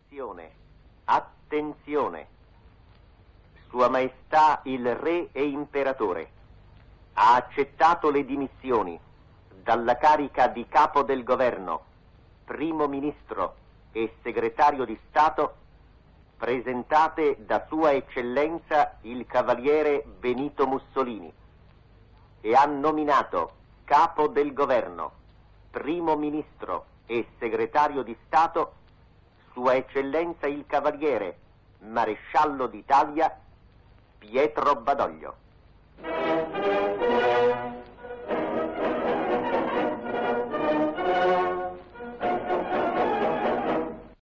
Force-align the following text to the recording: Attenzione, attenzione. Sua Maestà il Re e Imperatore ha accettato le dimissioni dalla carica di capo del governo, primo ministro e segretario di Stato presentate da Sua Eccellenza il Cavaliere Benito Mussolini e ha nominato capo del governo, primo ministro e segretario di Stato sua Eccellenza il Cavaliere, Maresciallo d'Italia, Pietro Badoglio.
Attenzione, 0.00 0.50
attenzione. 1.04 2.26
Sua 3.68 3.88
Maestà 3.88 4.60
il 4.64 4.94
Re 4.96 5.28
e 5.30 5.44
Imperatore 5.44 6.30
ha 7.12 7.34
accettato 7.34 8.10
le 8.10 8.24
dimissioni 8.24 8.98
dalla 9.62 9.98
carica 9.98 10.48
di 10.48 10.66
capo 10.66 11.02
del 11.02 11.22
governo, 11.22 11.82
primo 12.44 12.88
ministro 12.88 13.56
e 13.92 14.16
segretario 14.22 14.84
di 14.84 14.98
Stato 15.08 15.56
presentate 16.38 17.36
da 17.44 17.66
Sua 17.68 17.92
Eccellenza 17.92 18.96
il 19.02 19.26
Cavaliere 19.26 20.02
Benito 20.18 20.66
Mussolini 20.66 21.32
e 22.40 22.54
ha 22.54 22.64
nominato 22.64 23.52
capo 23.84 24.28
del 24.28 24.54
governo, 24.54 25.12
primo 25.70 26.16
ministro 26.16 26.86
e 27.06 27.28
segretario 27.38 28.02
di 28.02 28.16
Stato 28.24 28.78
sua 29.60 29.74
Eccellenza 29.74 30.46
il 30.46 30.64
Cavaliere, 30.66 31.36
Maresciallo 31.80 32.66
d'Italia, 32.66 33.38
Pietro 34.16 34.76
Badoglio. 34.76 35.36